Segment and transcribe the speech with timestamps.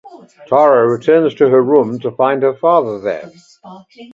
[0.47, 3.31] Tara returns to her room to find her father there.